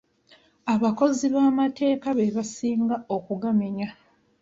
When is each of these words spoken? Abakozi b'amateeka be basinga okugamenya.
Abakozi 0.73 1.25
b'amateeka 1.33 2.07
be 2.17 2.25
basinga 2.35 2.95
okugamenya. 3.15 3.89